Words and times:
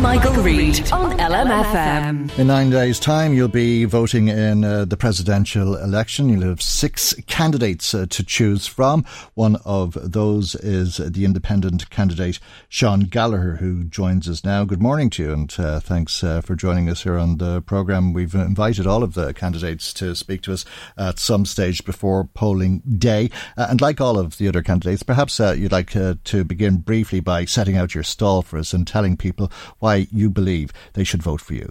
Michael, 0.00 0.42
Reade 0.42 0.90
on 0.92 1.18
LMFM. 1.18 2.38
In 2.38 2.46
nine 2.46 2.70
days' 2.70 2.98
time, 2.98 3.34
you'll 3.34 3.48
be 3.48 3.84
voting 3.84 4.28
in 4.28 4.64
uh, 4.64 4.86
the 4.86 4.96
presidential 4.96 5.76
election. 5.76 6.30
You'll 6.30 6.48
have 6.48 6.62
six 6.62 7.12
candidates 7.26 7.92
uh, 7.92 8.06
to 8.08 8.24
choose 8.24 8.66
from. 8.66 9.04
One 9.34 9.56
of 9.66 9.98
those 10.00 10.54
is 10.54 10.96
the 10.96 11.26
independent 11.26 11.90
candidate, 11.90 12.40
Sean 12.70 13.00
Gallagher, 13.00 13.56
who 13.56 13.84
joins 13.84 14.26
us 14.26 14.42
now. 14.42 14.64
Good 14.64 14.80
morning 14.80 15.10
to 15.10 15.22
you, 15.22 15.32
and 15.34 15.54
uh, 15.58 15.80
thanks 15.80 16.24
uh, 16.24 16.40
for 16.40 16.56
joining 16.56 16.88
us 16.88 17.02
here 17.02 17.18
on 17.18 17.36
the 17.36 17.60
programme. 17.60 18.14
We've 18.14 18.34
invited 18.34 18.86
all 18.86 19.02
of 19.02 19.12
the 19.12 19.34
candidates 19.34 19.92
to 19.94 20.14
speak 20.14 20.40
to 20.42 20.54
us 20.54 20.64
at 20.96 21.18
some 21.18 21.44
stage 21.44 21.84
before 21.84 22.24
polling 22.24 22.78
day. 22.96 23.28
Uh, 23.54 23.66
and 23.68 23.82
like 23.82 24.00
all 24.00 24.18
of 24.18 24.38
the 24.38 24.48
other 24.48 24.62
candidates, 24.62 25.02
perhaps 25.02 25.38
uh, 25.38 25.52
you'd 25.52 25.72
like 25.72 25.90
to 25.90 26.44
begin 26.44 26.78
briefly 26.78 27.20
by 27.20 27.44
setting 27.44 27.76
out 27.76 27.94
your 27.94 28.04
stall 28.04 28.40
for 28.40 28.58
us 28.58 28.72
and 28.72 28.86
telling 28.86 29.18
people 29.18 29.52
why 29.78 29.89
why 29.90 30.06
you 30.10 30.30
believe 30.30 30.72
they 30.94 31.04
should 31.04 31.22
vote 31.22 31.40
for 31.40 31.54
you. 31.54 31.68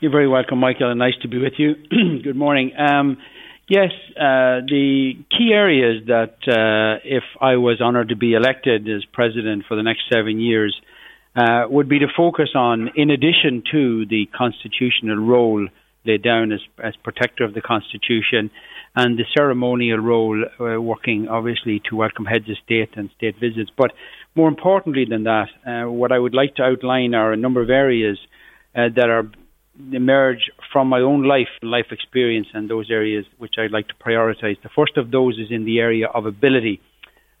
You're 0.00 0.12
very 0.12 0.28
welcome, 0.28 0.58
Michael, 0.58 0.90
and 0.90 0.98
nice 0.98 1.18
to 1.22 1.28
be 1.28 1.38
with 1.38 1.54
you. 1.58 1.74
Good 2.22 2.36
morning. 2.36 2.72
Um, 2.78 3.18
yes, 3.68 3.92
uh, 4.16 4.64
the 4.74 5.12
key 5.30 5.50
areas 5.52 6.06
that 6.06 6.36
uh, 6.48 7.00
if 7.04 7.24
I 7.40 7.56
was 7.56 7.80
honoured 7.80 8.08
to 8.10 8.16
be 8.16 8.32
elected 8.32 8.88
as 8.88 9.04
president 9.12 9.64
for 9.68 9.76
the 9.76 9.82
next 9.82 10.02
seven 10.12 10.40
years 10.40 10.74
uh, 11.36 11.64
would 11.68 11.88
be 11.88 11.98
to 11.98 12.06
focus 12.16 12.50
on, 12.54 12.90
in 12.96 13.10
addition 13.10 13.62
to 13.72 14.06
the 14.06 14.26
constitutional 14.36 15.16
role 15.16 15.68
laid 16.04 16.22
down 16.22 16.52
as, 16.52 16.60
as 16.82 16.94
protector 17.02 17.44
of 17.44 17.54
the 17.54 17.60
Constitution 17.60 18.50
and 18.96 19.18
the 19.18 19.24
ceremonial 19.36 19.98
role 19.98 20.44
uh, 20.44 20.80
working 20.80 21.28
obviously 21.28 21.80
to 21.88 21.96
welcome 21.96 22.24
heads 22.24 22.48
of 22.48 22.56
state 22.64 22.90
and 22.96 23.10
state 23.16 23.36
visits, 23.38 23.70
but 23.76 23.92
more 24.34 24.48
importantly 24.48 25.04
than 25.08 25.24
that, 25.24 25.48
uh, 25.66 25.90
what 25.90 26.12
I 26.12 26.18
would 26.18 26.34
like 26.34 26.56
to 26.56 26.62
outline 26.62 27.14
are 27.14 27.32
a 27.32 27.36
number 27.36 27.62
of 27.62 27.70
areas 27.70 28.18
uh, 28.74 28.88
that 28.94 29.08
are 29.08 29.30
emerge 29.92 30.50
from 30.72 30.88
my 30.88 31.00
own 31.00 31.24
life, 31.24 31.48
life 31.62 31.86
experience, 31.90 32.48
and 32.52 32.68
those 32.68 32.90
areas 32.90 33.24
which 33.38 33.54
I'd 33.58 33.70
like 33.70 33.88
to 33.88 33.94
prioritise. 33.94 34.60
The 34.62 34.68
first 34.74 34.96
of 34.96 35.10
those 35.10 35.38
is 35.38 35.48
in 35.50 35.64
the 35.64 35.78
area 35.78 36.06
of 36.06 36.26
ability. 36.26 36.80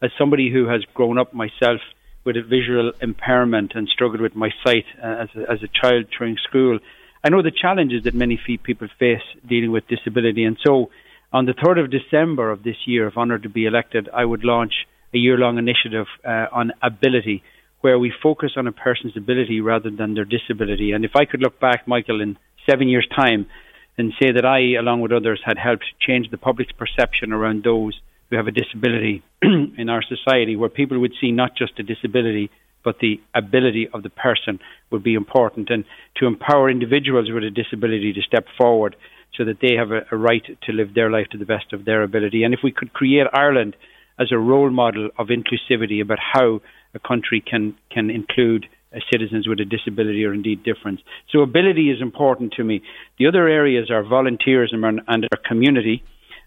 As 0.02 0.10
somebody 0.18 0.50
who 0.50 0.68
has 0.68 0.82
grown 0.94 1.18
up 1.18 1.34
myself 1.34 1.80
with 2.24 2.36
a 2.36 2.42
visual 2.42 2.92
impairment 3.00 3.72
and 3.74 3.88
struggled 3.88 4.20
with 4.20 4.34
my 4.34 4.50
sight 4.64 4.84
uh, 5.02 5.24
as, 5.24 5.28
a, 5.36 5.52
as 5.52 5.58
a 5.62 5.68
child 5.80 6.06
during 6.18 6.36
school, 6.48 6.78
I 7.22 7.28
know 7.28 7.42
the 7.42 7.50
challenges 7.50 8.04
that 8.04 8.14
many 8.14 8.40
people 8.64 8.88
face 8.98 9.22
dealing 9.46 9.72
with 9.72 9.86
disability. 9.88 10.44
And 10.44 10.56
so, 10.64 10.90
on 11.32 11.44
the 11.44 11.52
3rd 11.52 11.84
of 11.84 11.90
December 11.90 12.50
of 12.50 12.62
this 12.62 12.76
year, 12.86 13.06
if 13.06 13.16
honoured 13.16 13.44
to 13.44 13.48
be 13.48 13.66
elected, 13.66 14.08
I 14.12 14.24
would 14.24 14.42
launch 14.42 14.72
a 15.14 15.18
year 15.18 15.36
long 15.36 15.58
initiative 15.58 16.06
uh, 16.24 16.46
on 16.50 16.72
ability 16.82 17.42
where 17.82 17.98
we 17.98 18.12
focus 18.22 18.52
on 18.56 18.66
a 18.66 18.72
person's 18.72 19.16
ability 19.16 19.60
rather 19.60 19.90
than 19.90 20.14
their 20.14 20.24
disability. 20.24 20.92
And 20.92 21.04
if 21.04 21.12
I 21.14 21.24
could 21.24 21.40
look 21.40 21.60
back, 21.60 21.86
Michael, 21.86 22.20
in 22.20 22.36
seven 22.68 22.88
years' 22.88 23.08
time 23.14 23.46
and 23.96 24.12
say 24.20 24.32
that 24.32 24.44
I, 24.44 24.78
along 24.78 25.00
with 25.00 25.12
others, 25.12 25.40
had 25.44 25.58
helped 25.58 25.84
change 26.00 26.30
the 26.30 26.38
public's 26.38 26.72
perception 26.72 27.32
around 27.32 27.64
those 27.64 27.98
who 28.28 28.36
have 28.36 28.46
a 28.46 28.52
disability 28.52 29.22
in 29.42 29.88
our 29.88 30.02
society, 30.02 30.56
where 30.56 30.68
people 30.68 30.98
would 31.00 31.12
see 31.20 31.32
not 31.32 31.56
just 31.56 31.78
a 31.78 31.82
disability, 31.82 32.50
but 32.84 32.98
the 33.00 33.20
ability 33.34 33.88
of 33.92 34.02
the 34.02 34.10
person 34.10 34.58
would 34.90 35.02
be 35.02 35.14
important, 35.14 35.70
and 35.70 35.84
to 36.16 36.26
empower 36.26 36.70
individuals 36.70 37.28
with 37.30 37.44
a 37.44 37.50
disability 37.50 38.12
to 38.12 38.22
step 38.22 38.46
forward 38.58 38.96
so 39.36 39.44
that 39.44 39.60
they 39.60 39.74
have 39.76 39.90
a, 39.90 40.00
a 40.10 40.16
right 40.16 40.44
to 40.62 40.72
live 40.72 40.94
their 40.94 41.10
life 41.10 41.28
to 41.30 41.38
the 41.38 41.44
best 41.44 41.72
of 41.72 41.84
their 41.84 42.02
ability. 42.02 42.42
And 42.42 42.52
if 42.54 42.60
we 42.64 42.72
could 42.72 42.92
create 42.92 43.26
Ireland 43.32 43.76
as 44.18 44.28
a 44.32 44.38
role 44.38 44.70
model 44.70 45.08
of 45.18 45.28
inclusivity 45.28 46.02
about 46.02 46.18
how 46.20 46.60
a 46.94 46.98
country 46.98 47.40
can 47.40 47.74
can 47.90 48.10
include 48.10 48.66
uh, 48.94 48.98
citizens 49.12 49.46
with 49.46 49.60
a 49.60 49.64
disability 49.64 50.24
or 50.24 50.34
indeed 50.34 50.62
difference. 50.64 51.00
So 51.30 51.40
ability 51.40 51.90
is 51.90 52.02
important 52.02 52.54
to 52.54 52.64
me. 52.64 52.82
The 53.18 53.28
other 53.28 53.48
areas 53.48 53.90
are 53.90 54.02
volunteerism 54.02 54.84
and, 54.84 55.00
and 55.06 55.28
our 55.32 55.40
community 55.46 56.02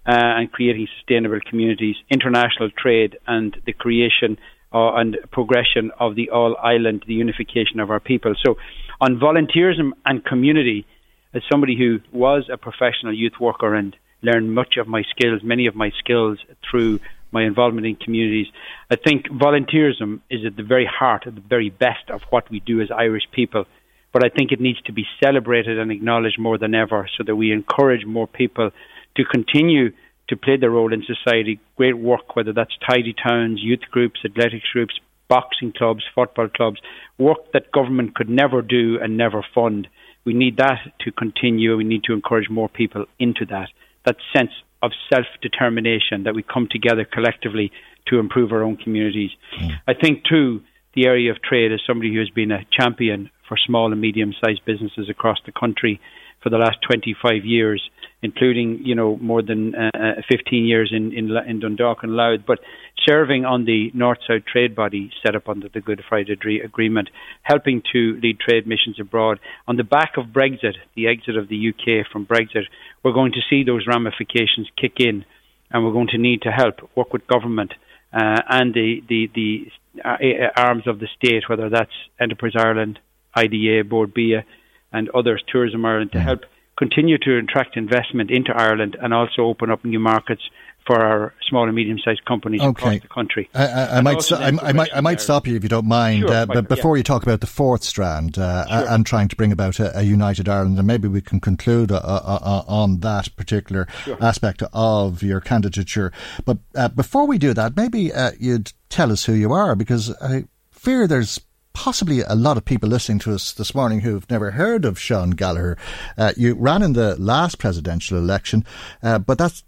uh, 0.06 0.12
and 0.40 0.52
creating 0.52 0.88
sustainable 0.98 1.40
communities, 1.50 1.96
international 2.12 2.70
trade, 2.78 3.18
and 3.26 3.56
the 3.66 3.74
creation 3.74 4.38
uh, 4.74 4.94
and 4.96 5.18
progression 5.32 5.92
of 6.00 6.16
the 6.16 6.30
all 6.30 6.56
island, 6.58 7.04
the 7.08 7.14
unification 7.14 7.80
of 7.80 7.92
our 7.92 8.00
people. 8.00 8.34
So, 8.46 8.56
on 9.00 9.20
volunteerism 9.20 9.92
and 10.06 10.24
community, 10.24 10.86
as 11.34 11.42
somebody 11.52 11.78
who 11.78 12.00
was 12.12 12.50
a 12.52 12.58
professional 12.58 13.14
youth 13.14 13.34
worker 13.40 13.76
and 13.76 13.96
learned 14.22 14.54
much 14.54 14.78
of 14.78 14.88
my 14.88 15.04
skills, 15.10 15.42
many 15.44 15.68
of 15.68 15.76
my 15.76 15.92
skills 16.00 16.40
through 16.70 17.00
my 17.34 17.44
involvement 17.44 17.88
in 17.88 17.96
communities. 17.96 18.48
I 18.90 18.96
think 18.96 19.28
volunteerism 19.28 20.22
is 20.30 20.46
at 20.46 20.56
the 20.56 20.64
very 20.64 20.86
heart, 20.86 21.24
at 21.26 21.36
the 21.36 21.42
very 21.42 21.70
best 21.70 22.10
of 22.10 22.22
what 22.30 22.50
we 22.50 22.60
do 22.60 22.80
as 22.80 22.90
Irish 22.92 23.24
people. 23.32 23.66
But 24.14 24.24
I 24.24 24.30
think 24.30 24.52
it 24.52 24.62
needs 24.62 24.80
to 24.84 24.94
be 24.94 25.06
celebrated 25.22 25.80
and 25.80 25.92
acknowledged 25.92 26.40
more 26.40 26.60
than 26.60 26.76
ever 26.76 27.10
so 27.18 27.24
that 27.26 27.36
we 27.36 27.52
encourage 27.52 28.06
more 28.06 28.28
people 28.28 28.70
to 29.18 29.26
continue 29.26 29.92
to 30.30 30.38
play 30.38 30.58
their 30.58 30.72
role 30.72 30.94
in 30.94 31.04
society. 31.04 31.60
Great 31.76 31.98
work, 31.98 32.36
whether 32.36 32.54
that's 32.54 32.78
tidy 32.90 33.14
towns, 33.14 33.60
youth 33.62 33.82
groups, 33.92 34.22
athletics 34.26 34.66
groups, 34.72 35.00
boxing 35.28 35.74
clubs, 35.76 36.04
football 36.14 36.50
clubs, 36.50 36.80
work 37.18 37.52
that 37.54 37.72
government 37.72 38.16
could 38.16 38.30
never 38.30 38.62
do 38.62 39.00
and 39.02 39.18
never 39.18 39.46
fund. 39.54 39.88
We 40.26 40.34
need 40.34 40.58
that 40.58 40.80
to 41.02 41.12
continue. 41.12 41.76
We 41.76 41.84
need 41.84 42.04
to 42.06 42.14
encourage 42.14 42.50
more 42.50 42.70
people 42.70 43.06
into 43.20 43.46
that. 43.48 43.70
That 44.06 44.18
sense 44.36 44.52
of 44.82 44.92
self 45.12 45.26
determination 45.42 46.24
that 46.24 46.36
we 46.36 46.44
come 46.44 46.68
together 46.70 47.06
collectively 47.06 47.72
to 48.08 48.20
improve 48.20 48.52
our 48.52 48.64
own 48.64 48.78
communities. 48.78 49.32
Mm. 49.60 49.80
I 49.88 49.94
think, 49.94 50.24
too, 50.30 50.62
the 50.94 51.08
area 51.08 51.32
of 51.32 51.42
trade 51.42 51.72
as 51.72 51.80
somebody 51.88 52.14
who 52.14 52.20
has 52.20 52.30
been 52.30 52.52
a 52.52 52.66
champion 52.72 53.30
for 53.48 53.58
small 53.58 53.92
and 53.92 54.00
medium 54.00 54.34
sized 54.44 54.64
businesses 54.66 55.10
across 55.10 55.40
the 55.46 55.52
country 55.52 56.00
for 56.44 56.50
the 56.50 56.58
last 56.58 56.78
25 56.88 57.46
years, 57.46 57.82
including 58.22 58.80
you 58.84 58.96
know 58.96 59.18
more 59.18 59.42
than 59.42 59.74
uh, 59.74 59.90
uh 59.94 60.22
15 60.30 60.66
years 60.66 60.92
in, 60.94 61.14
in 61.14 61.32
in 61.48 61.60
Dundalk 61.60 62.04
and 62.04 62.16
Louth, 62.16 62.42
but 62.46 62.60
serving 63.08 63.46
on 63.46 63.66
the 63.66 63.92
North 63.94 64.20
South 64.28 64.44
Trade 64.46 64.76
Body 64.76 65.10
set 65.26 65.36
up 65.36 65.50
under 65.50 65.70
the 65.70 65.82
Good 65.82 66.04
Friday 66.08 66.38
Agreement, 66.64 67.10
helping 67.42 67.82
to 67.94 68.20
lead 68.22 68.40
trade 68.40 68.68
missions 68.68 69.00
abroad. 69.00 69.40
On 69.68 69.78
the 69.78 69.84
back 69.84 70.14
of 70.18 70.28
Brexit, 70.28 70.76
the 70.96 71.08
exit 71.08 71.38
of 71.38 71.48
the 71.48 71.70
UK 71.70 72.06
from 72.12 72.26
Brexit, 72.26 72.66
we're 73.04 73.14
going 73.14 73.32
to 73.34 73.42
see 73.50 73.64
those 73.64 73.88
ramifications 73.88 74.70
kick 74.80 74.94
in, 75.00 75.26
and 75.72 75.84
we're 75.84 75.94
going 75.94 76.10
to 76.12 76.18
need 76.18 76.44
to 76.44 76.52
help 76.52 76.76
work 76.96 77.14
with 77.14 77.28
government 77.28 77.74
uh, 78.14 78.42
and 78.48 78.74
the 78.74 79.02
the, 79.08 79.30
the 79.34 79.66
uh, 80.04 80.50
arms 80.56 80.84
of 80.88 81.00
the 81.00 81.08
state, 81.18 81.44
whether 81.48 81.70
that's 81.70 81.92
Enterprise 82.20 82.54
Ireland, 82.56 83.00
IDA, 83.36 83.84
Bord 83.84 84.14
Bia, 84.14 84.46
and 84.94 85.10
others, 85.10 85.44
Tourism 85.52 85.86
Ireland, 85.86 86.12
to 86.14 86.20
help 86.20 86.42
continue 86.78 87.18
to 87.20 87.38
attract 87.38 87.78
investment 87.78 88.32
into 88.32 88.52
Ireland 88.56 88.98
and 89.02 89.14
also 89.14 89.44
open 89.44 89.70
up 89.70 89.84
new 89.84 90.00
markets 90.00 90.42
for 90.86 91.00
our 91.00 91.34
small 91.48 91.64
and 91.64 91.76
medium 91.76 91.98
sized 92.04 92.26
companies 92.26 92.62
okay. 92.62 92.70
across 92.70 93.02
the 93.02 93.08
country. 93.08 93.50
I, 93.54 93.68
I, 93.68 93.98
I 93.98 94.02
might, 94.02 94.32
I, 94.32 94.48
I, 94.48 94.74
might, 94.74 94.90
I 94.94 95.02
might 95.02 95.22
stop 95.22 95.48
you 95.48 95.56
if 95.56 95.64
you 95.64 95.70
don't 95.70 95.88
mind, 95.88 96.24
sure, 96.24 96.32
uh, 96.32 96.46
but 96.46 96.68
before 96.68 96.96
yeah. 96.96 97.00
you 97.00 97.04
talk 97.04 97.24
about 97.24 97.40
the 97.40 97.48
fourth 97.48 97.84
strand 97.84 98.38
uh, 98.38 98.68
sure. 98.68 98.90
and 98.90 99.06
trying 99.06 99.30
to 99.30 99.36
bring 99.36 99.52
about 99.52 99.80
a, 99.80 99.98
a, 99.98 100.02
united 100.02 100.50
Ireland, 100.50 100.78
and 100.78 100.86
maybe 100.86 101.08
we 101.08 101.22
can 101.22 101.40
conclude 101.40 101.92
uh, 101.92 101.96
uh, 102.04 102.40
uh 102.42 102.64
on 102.68 103.00
that 103.00 103.34
particular 103.38 103.88
sure. 104.04 104.18
aspect 104.22 104.62
of 104.74 105.24
your 105.24 105.40
candidature. 105.40 106.12
But 106.44 106.58
uh, 106.76 106.90
before 106.90 107.28
we 107.28 107.38
do 107.38 107.54
that, 107.54 107.78
maybe 107.78 108.12
you'd 108.40 108.74
tell 108.90 109.12
us 109.12 109.24
who 109.24 109.34
you 109.34 109.54
are, 109.54 109.76
because 109.76 110.14
I 110.22 110.46
fear 110.72 111.08
there's 111.08 111.40
possibly 111.74 112.22
a 112.22 112.36
lot 112.36 112.58
of 112.58 112.66
people 112.66 112.90
listening 112.90 113.20
to 113.20 113.34
us 113.34 113.54
this 113.54 113.76
morning 113.76 114.00
who've 114.00 114.30
never 114.30 114.52
heard 114.52 114.86
of 114.86 115.00
Sean 115.00 115.32
Gallagher. 115.32 115.78
Uh, 116.18 116.34
you 116.38 116.56
ran 116.56 116.84
in 116.84 116.94
the 116.94 117.16
last 117.20 117.58
presidential 117.58 118.18
election, 118.18 118.66
uh, 119.02 119.20
but 119.20 119.38
that's 119.38 119.64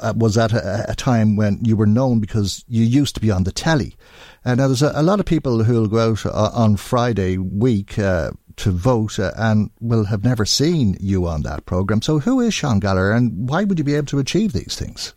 uh, 0.00 0.14
was 0.16 0.38
at 0.38 0.52
a, 0.52 0.88
a, 0.88 0.94
time 0.94 1.34
when 1.34 1.58
you 1.64 1.76
were 1.76 1.86
known 1.86 2.20
because 2.20 2.64
you 2.68 2.84
used 2.84 3.14
to 3.16 3.20
be 3.20 3.30
on 3.30 3.42
the 3.42 3.50
telly. 3.50 3.96
And 4.44 4.58
now 4.58 4.68
there's 4.68 4.82
a, 4.82 4.92
a 4.94 5.02
lot 5.02 5.18
of 5.18 5.26
people 5.26 5.64
who'll 5.64 5.88
go 5.88 6.12
out 6.12 6.24
uh, 6.24 6.50
on 6.54 6.76
Friday 6.76 7.36
week 7.36 7.98
uh, 7.98 8.30
to 8.58 8.70
vote 8.70 9.18
uh, 9.18 9.32
and 9.36 9.70
will 9.80 10.04
have 10.04 10.22
never 10.22 10.44
seen 10.44 10.96
you 11.00 11.26
on 11.26 11.42
that 11.42 11.66
programme. 11.66 12.02
So 12.02 12.20
who 12.20 12.40
is 12.40 12.54
Sean 12.54 12.78
Gallagher 12.78 13.10
and 13.10 13.48
why 13.48 13.64
would 13.64 13.78
you 13.78 13.84
be 13.84 13.96
able 13.96 14.06
to 14.06 14.20
achieve 14.20 14.52
these 14.52 14.76
things? 14.78 15.12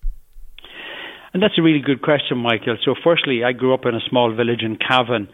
And 1.33 1.43
that's 1.43 1.57
a 1.57 1.61
really 1.61 1.79
good 1.79 2.01
question, 2.01 2.39
Michael. 2.39 2.77
So, 2.83 2.95
firstly, 3.03 3.43
I 3.43 3.51
grew 3.51 3.73
up 3.73 3.85
in 3.85 3.93
a 3.93 4.01
small 4.09 4.33
village 4.33 4.63
in 4.63 4.77
Cavan, 4.77 5.29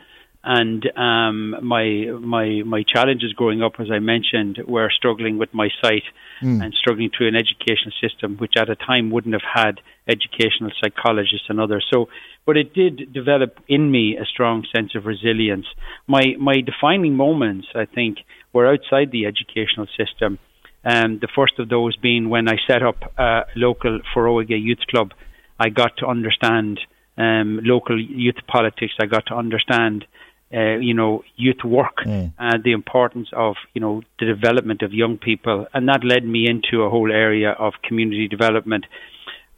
and 0.46 0.86
um, 0.96 1.56
my 1.64 2.06
my 2.20 2.62
my 2.64 2.84
challenges 2.84 3.34
growing 3.34 3.64
up, 3.64 3.74
as 3.80 3.88
I 3.92 3.98
mentioned, 3.98 4.60
were 4.68 4.92
struggling 4.96 5.40
with 5.40 5.52
my 5.56 5.70
sight 5.82 6.04
mm. 6.40 6.64
and 6.64 6.72
struggling 6.74 7.10
through 7.10 7.30
an 7.30 7.36
educational 7.36 7.94
system 8.00 8.38
which 8.38 8.54
at 8.56 8.70
a 8.70 8.76
time 8.76 9.10
wouldn't 9.10 9.34
have 9.34 9.66
had 9.66 9.82
educational 10.08 10.70
psychologists 10.80 11.48
and 11.50 11.60
others. 11.60 11.84
So, 11.92 12.10
but 12.46 12.58
it 12.58 12.76
did 12.76 13.12
develop 13.12 13.58
in 13.68 13.90
me 13.90 14.18
a 14.18 14.26
strong 14.26 14.68
sense 14.74 14.94
of 14.94 15.08
resilience. 15.08 15.66
My 16.06 16.36
my 16.40 16.62
defining 16.62 17.16
moments, 17.16 17.68
I 17.74 17.86
think, 17.86 18.20
were 18.54 18.72
outside 18.72 19.10
the 19.12 19.26
educational 19.26 19.88
system. 19.98 20.38
Um, 20.84 21.18
the 21.18 21.28
first 21.36 21.58
of 21.58 21.70
those 21.70 21.98
being 21.98 22.30
when 22.30 22.48
I 22.48 22.58
set 22.68 22.84
up 22.84 22.98
a 23.18 23.46
local 23.56 24.00
Foróige 24.14 24.62
youth 24.62 24.86
club. 24.92 25.12
I 25.60 25.70
got 25.70 25.98
to 25.98 26.06
understand 26.06 26.80
um, 27.18 27.62
local 27.64 28.00
youth 28.00 28.36
politics. 28.46 28.94
I 29.00 29.06
got 29.06 29.26
to 29.28 29.36
understand 29.36 30.06
uh, 30.54 30.78
you 30.78 30.94
know, 30.94 31.24
youth 31.36 31.64
work 31.66 31.98
mm. 32.06 32.32
and 32.38 32.64
the 32.64 32.72
importance 32.72 33.30
of, 33.34 33.56
you 33.74 33.82
know, 33.82 34.04
the 34.20 34.26
development 34.26 34.84
of 34.84 34.94
young 34.94 35.18
people. 35.18 35.66
And 35.74 35.90
that 35.90 36.04
led 36.04 36.24
me 36.24 36.48
into 36.48 36.84
a 36.84 36.90
whole 36.90 37.12
area 37.12 37.52
of 37.52 37.74
community 37.84 38.28
development. 38.28 38.86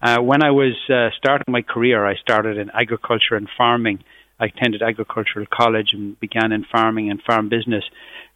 Uh, 0.01 0.19
when 0.22 0.44
I 0.44 0.51
was 0.51 0.75
uh, 0.89 1.10
starting 1.18 1.51
my 1.51 1.62
career, 1.62 2.06
I 2.06 2.16
started 2.16 2.57
in 2.57 2.69
agriculture 2.69 3.36
and 3.36 3.50
farming. 3.57 4.04
I 4.39 4.45
attended 4.45 4.81
agricultural 4.81 5.45
college 5.51 5.89
and 5.94 6.18
began 6.19 6.51
in 6.51 6.63
farming 6.72 7.10
and 7.10 7.22
farm 7.22 7.50
business. 7.50 7.83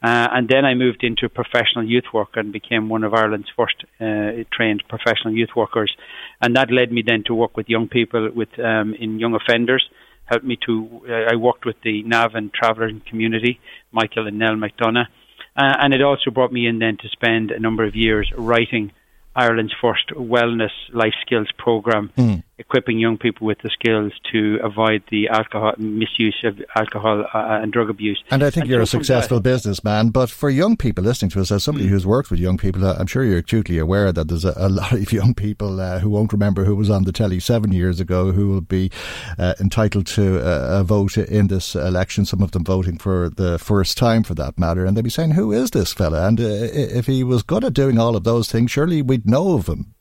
Uh, 0.04 0.28
and 0.32 0.50
then 0.50 0.66
I 0.66 0.74
moved 0.74 1.04
into 1.04 1.30
professional 1.30 1.86
youth 1.86 2.06
work 2.14 2.30
and 2.36 2.52
became 2.52 2.90
one 2.90 3.04
of 3.04 3.14
Ireland's 3.14 3.50
first 3.56 3.76
uh, 4.00 4.44
trained 4.52 4.84
professional 4.90 5.34
youth 5.34 5.52
workers. 5.56 5.96
And 6.42 6.58
that 6.58 6.72
led 6.72 6.92
me 6.92 7.04
then 7.06 7.24
to 7.28 7.36
work 7.36 7.56
with 7.56 7.70
young 7.70 7.88
people 7.88 8.30
with 8.36 8.50
um, 8.60 8.96
in 8.96 9.20
young 9.20 9.36
offenders 9.36 9.88
helped 10.32 10.46
me 10.46 10.58
to. 10.66 11.02
Uh, 11.08 11.34
I 11.34 11.36
worked 11.36 11.66
with 11.66 11.76
the 11.84 12.04
Navan 12.04 12.52
travelling 12.54 13.02
community, 13.10 13.60
Michael 13.92 14.28
and 14.28 14.40
Nell 14.40 14.56
McDonough, 14.56 15.08
uh, 15.56 15.76
and 15.82 15.94
it 15.94 16.02
also 16.02 16.32
brought 16.32 16.54
me 16.54 16.66
in 16.66 16.80
then 16.80 16.98
to 16.98 17.10
spend 17.10 17.52
a 17.52 17.60
number 17.60 17.84
of 17.84 17.96
years 17.96 18.32
writing 18.36 18.94
Ireland's 19.36 19.76
first 19.82 20.08
wellness 20.10 20.72
life 20.94 21.14
skills 21.26 21.50
program, 21.58 22.12
mm. 22.18 22.44
Equipping 22.62 23.00
young 23.00 23.18
people 23.18 23.48
with 23.48 23.60
the 23.64 23.70
skills 23.70 24.14
to 24.32 24.60
avoid 24.64 25.04
the 25.10 25.28
alcohol 25.30 25.74
misuse 25.78 26.40
of 26.44 26.62
alcohol 26.76 27.26
uh, 27.34 27.60
and 27.62 27.74
drug 27.74 27.90
abuse. 27.90 28.24
And 28.30 28.44
I 28.44 28.50
think 28.50 28.64
and 28.64 28.70
you're 28.70 28.82
a 28.82 28.86
successful 28.88 29.38
that, 29.38 29.44
businessman, 29.44 30.10
but 30.10 30.30
for 30.30 30.50
young 30.50 30.78
people 30.78 31.04
listening 31.04 31.32
to 31.32 31.42
us, 31.42 31.52
as 31.52 31.64
somebody 31.64 31.88
mm. 31.88 31.90
who's 31.90 32.06
worked 32.06 32.32
with 32.32 32.40
young 32.40 32.58
people, 32.58 32.86
uh, 32.86 32.96
I'm 32.98 33.08
sure 33.08 33.24
you're 33.24 33.40
acutely 33.40 33.78
aware 33.78 34.12
that 34.12 34.28
there's 34.28 34.46
a, 34.46 34.54
a 34.56 34.70
lot 34.82 34.94
of 34.94 35.12
young 35.12 35.34
people 35.34 35.80
uh, 35.80 36.00
who 36.00 36.10
won't 36.10 36.32
remember 36.32 36.64
who 36.64 36.76
was 36.76 36.90
on 36.90 37.04
the 37.04 37.12
telly 37.12 37.40
seven 37.40 37.72
years 37.72 38.00
ago 38.00 38.32
who 38.32 38.48
will 38.48 38.62
be 38.62 38.92
uh, 39.38 39.56
entitled 39.60 40.06
to 40.08 40.40
a, 40.40 40.80
a 40.80 40.84
vote 40.84 41.18
in 41.18 41.48
this 41.48 41.76
election. 41.76 42.26
Some 42.26 42.42
of 42.42 42.52
them 42.52 42.64
voting 42.64 42.98
for 42.98 43.30
the 43.30 43.58
first 43.60 43.98
time, 43.98 44.24
for 44.24 44.36
that 44.36 44.58
matter, 44.58 44.86
and 44.86 44.96
they'll 44.96 45.04
be 45.04 45.10
saying, 45.10 45.32
"Who 45.32 45.52
is 45.52 45.72
this 45.72 45.94
fella?" 45.94 46.28
And 46.28 46.40
uh, 46.40 46.44
if 46.44 47.08
he 47.08 47.24
was 47.24 47.44
good 47.44 47.64
at 47.64 47.74
doing 47.74 47.98
all 47.98 48.16
of 48.16 48.24
those 48.24 48.52
things, 48.52 48.72
surely 48.72 49.02
we'd 49.02 49.28
know 49.28 49.56
of 49.56 49.68
him? 49.68 49.94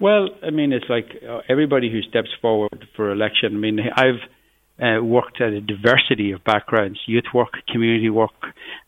Well, 0.00 0.28
I 0.46 0.50
mean, 0.50 0.72
it's 0.72 0.88
like 0.88 1.06
uh, 1.28 1.40
everybody 1.48 1.90
who 1.90 2.02
steps 2.02 2.28
forward 2.40 2.86
for 2.94 3.10
election. 3.10 3.54
I 3.54 3.58
mean, 3.58 3.80
I've 3.80 4.22
uh, 4.80 5.04
worked 5.04 5.40
at 5.40 5.52
a 5.52 5.60
diversity 5.60 6.30
of 6.30 6.44
backgrounds, 6.44 7.00
youth 7.06 7.24
work, 7.34 7.54
community 7.72 8.08
work, 8.08 8.30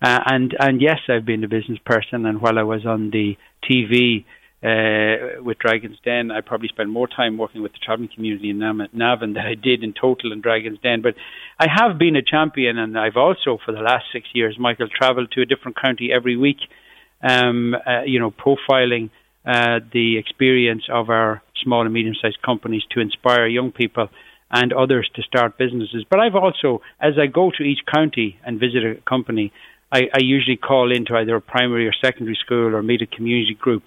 uh, 0.03 0.21
and 0.27 0.55
and 0.59 0.81
yes, 0.81 0.99
I've 1.09 1.27
been 1.27 1.43
a 1.43 1.49
business 1.49 1.81
person. 1.85 2.27
And 2.27 2.41
while 2.41 2.59
I 2.59 2.63
was 2.63 2.87
on 2.87 3.11
the 3.11 3.37
TV 3.69 4.25
uh, 4.63 5.43
with 5.43 5.59
Dragon's 5.59 5.99
Den, 6.05 6.31
I 6.31 6.43
probably 6.43 6.69
spent 6.69 6.91
more 6.91 7.09
time 7.09 7.39
working 7.39 7.61
with 7.61 7.73
the 7.73 7.79
travelling 7.85 8.11
community 8.15 8.51
in 8.51 8.61
Navan 8.61 9.33
than 9.33 9.45
I 9.45 9.55
did 9.55 9.83
in 9.83 9.93
total 10.01 10.33
in 10.33 10.41
Dragon's 10.41 10.79
Den. 10.81 11.03
But 11.03 11.15
I 11.59 11.67
have 11.75 11.99
been 11.99 12.15
a 12.15 12.23
champion, 12.23 12.79
and 12.79 12.97
I've 12.97 13.17
also, 13.17 13.59
for 13.65 13.73
the 13.73 13.81
last 13.81 14.05
six 14.13 14.29
years, 14.33 14.57
Michael, 14.61 14.89
travelled 14.89 15.33
to 15.33 15.43
a 15.43 15.47
different 15.47 15.77
county 15.77 16.11
every 16.15 16.37
week 16.37 16.59
um, 17.23 17.75
uh, 17.75 18.03
you 18.03 18.19
know, 18.19 18.31
profiling 18.31 19.11
uh, 19.45 19.81
the 19.93 20.19
experience 20.19 20.85
of 20.91 21.11
our 21.11 21.43
small 21.63 21.83
and 21.83 21.93
medium-sized 21.93 22.43
companies 22.43 22.83
to 22.91 23.01
inspire 23.01 23.47
young 23.47 23.73
people 23.73 24.09
and 24.51 24.73
others 24.73 25.09
to 25.15 25.23
start 25.23 25.57
businesses. 25.59 26.05
But 26.09 26.21
I've 26.21 26.35
also, 26.35 26.83
as 27.01 27.15
I 27.19 27.27
go 27.27 27.51
to 27.57 27.63
each 27.63 27.81
county 27.87 28.39
and 28.45 28.59
visit 28.59 28.85
a 28.85 28.95
company, 29.09 29.53
I, 29.93 30.09
I 30.15 30.21
usually 30.21 30.57
call 30.57 30.93
into 30.93 31.17
either 31.17 31.37
a 31.37 31.41
primary 31.41 31.87
or 31.87 31.93
secondary 31.93 32.37
school 32.37 32.75
or 32.75 32.83
meet 32.83 33.03
a 33.03 33.07
community 33.07 33.55
group, 33.55 33.85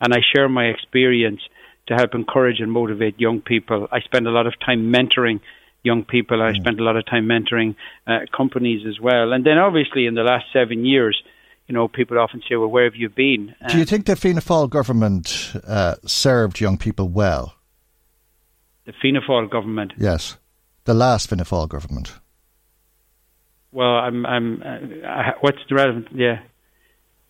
and 0.00 0.12
I 0.12 0.20
share 0.34 0.48
my 0.48 0.66
experience 0.66 1.40
to 1.88 1.94
help 1.94 2.14
encourage 2.14 2.60
and 2.60 2.70
motivate 2.70 3.20
young 3.20 3.40
people. 3.40 3.88
I 3.90 4.00
spend 4.00 4.26
a 4.26 4.30
lot 4.30 4.46
of 4.46 4.54
time 4.60 4.92
mentoring 4.92 5.40
young 5.82 6.04
people. 6.04 6.40
I 6.40 6.52
mm. 6.52 6.56
spend 6.56 6.78
a 6.78 6.84
lot 6.84 6.96
of 6.96 7.04
time 7.06 7.26
mentoring 7.26 7.74
uh, 8.06 8.20
companies 8.34 8.86
as 8.86 9.00
well. 9.00 9.32
And 9.32 9.44
then, 9.44 9.58
obviously, 9.58 10.06
in 10.06 10.14
the 10.14 10.22
last 10.22 10.46
seven 10.52 10.84
years, 10.84 11.20
you 11.66 11.74
know, 11.74 11.88
people 11.88 12.18
often 12.18 12.42
say, 12.48 12.56
well, 12.56 12.68
where 12.68 12.84
have 12.84 12.96
you 12.96 13.08
been? 13.08 13.54
Do 13.68 13.78
you 13.78 13.84
think 13.84 14.06
the 14.06 14.16
Fianna 14.16 14.40
Fáil 14.40 14.68
government 14.68 15.52
uh, 15.66 15.94
served 16.04 16.60
young 16.60 16.76
people 16.76 17.08
well? 17.08 17.54
The 18.84 18.92
Fianna 19.00 19.20
Fáil 19.20 19.50
government? 19.50 19.92
Yes. 19.96 20.36
The 20.84 20.94
last 20.94 21.28
Fianna 21.28 21.44
Fáil 21.44 21.68
government. 21.68 22.14
Well, 23.70 23.88
I'm, 23.88 24.26
I'm, 24.26 24.62
uh, 24.62 25.30
what's 25.40 25.58
the 25.68 25.76
relevant, 25.76 26.08
yeah. 26.14 26.42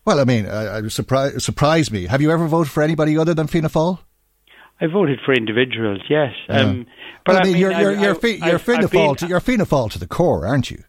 Well, 0.03 0.19
I 0.19 0.25
mean, 0.25 0.45
I, 0.47 0.77
I 0.77 0.87
surprise, 0.87 1.43
surprise 1.43 1.91
me. 1.91 2.07
Have 2.07 2.21
you 2.21 2.31
ever 2.31 2.47
voted 2.47 2.71
for 2.71 2.83
anybody 2.83 3.17
other 3.17 3.33
than 3.33 3.47
Fianna 3.47 3.69
Fáil? 3.69 3.99
I 4.81 4.87
voted 4.87 5.19
for 5.23 5.33
individuals, 5.33 6.01
yes. 6.09 6.33
Yeah. 6.49 6.59
Um, 6.59 6.87
but 7.25 7.35
well, 7.35 7.41
I 7.41 7.45
mean, 7.45 7.57
you're, 7.57 7.71
you're, 7.71 7.91
you're, 7.93 8.15
I, 8.21 8.49
you're, 8.49 8.59
Fianna 8.59 8.89
Fáil 8.89 9.15
to, 9.17 9.27
you're 9.27 9.39
Fianna 9.39 9.65
Fáil 9.65 9.91
to 9.91 9.99
the 9.99 10.07
core, 10.07 10.45
aren't 10.45 10.71
you? 10.71 10.83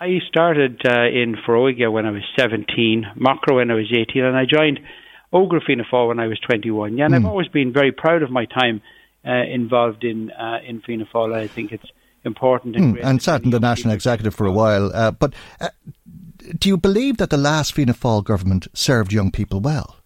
I 0.00 0.18
started 0.28 0.82
uh, 0.84 1.06
in 1.06 1.36
Foróige 1.46 1.90
when 1.90 2.04
I 2.04 2.10
was 2.10 2.22
17, 2.36 3.06
Macra 3.16 3.54
when 3.56 3.70
I 3.70 3.74
was 3.74 3.92
18, 3.92 4.24
and 4.24 4.36
I 4.36 4.44
joined 4.44 4.80
Fianna 5.30 5.84
Fáil 5.90 6.08
when 6.08 6.20
I 6.20 6.26
was 6.26 6.38
21. 6.40 6.96
Yeah, 6.96 7.04
and 7.04 7.12
mm. 7.12 7.16
I've 7.16 7.22
hmm. 7.22 7.28
always 7.28 7.48
been 7.48 7.72
very 7.72 7.92
proud 7.92 8.22
of 8.22 8.30
my 8.30 8.44
time 8.46 8.82
uh, 9.26 9.32
involved 9.32 10.04
in 10.04 10.30
uh, 10.30 10.58
in 10.66 10.80
Fianna 10.80 11.06
Fáil. 11.12 11.34
I 11.34 11.48
think 11.48 11.72
it's 11.72 11.90
important 12.24 12.76
and, 12.76 12.96
mm, 12.96 13.04
and 13.04 13.22
sat 13.22 13.44
in 13.44 13.50
the 13.50 13.60
national 13.60 13.92
executive 13.92 14.34
for 14.34 14.46
a 14.46 14.52
while. 14.52 14.90
Uh, 14.94 15.10
but 15.10 15.34
uh, 15.60 15.68
do 16.58 16.68
you 16.68 16.76
believe 16.76 17.18
that 17.18 17.30
the 17.30 17.36
last 17.36 17.74
Fianna 17.74 17.94
Fáil 17.94 18.24
government 18.24 18.66
served 18.74 19.12
young 19.12 19.30
people 19.30 19.60
well? 19.60 19.96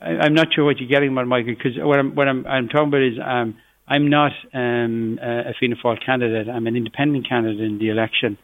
I, 0.00 0.26
am 0.26 0.34
not 0.34 0.48
sure 0.54 0.64
what 0.64 0.78
you're 0.78 0.88
getting 0.88 1.16
at, 1.16 1.26
Michael, 1.26 1.54
because 1.54 1.72
what 1.78 1.98
I'm 1.98 2.14
what 2.14 2.28
I'm, 2.28 2.46
I'm 2.46 2.68
talking 2.68 2.88
about 2.88 3.02
is 3.02 3.18
um, 3.24 3.56
I'm 3.86 4.08
not 4.08 4.32
um, 4.52 5.18
a 5.22 5.52
Fianna 5.58 5.76
Fáil 5.76 6.04
candidate. 6.04 6.48
I'm 6.48 6.66
an 6.66 6.76
independent 6.76 7.28
candidate 7.28 7.60
in 7.60 7.78
the 7.78 7.90
election. 7.90 8.38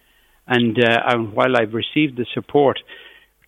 And, 0.46 0.78
uh, 0.82 1.16
while 1.16 1.56
I've 1.56 1.74
received 1.74 2.16
the 2.16 2.26
support 2.34 2.78